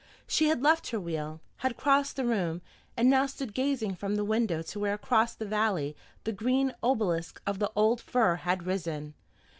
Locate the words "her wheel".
0.89-1.41